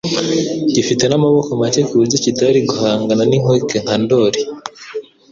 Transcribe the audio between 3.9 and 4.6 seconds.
Ndoli.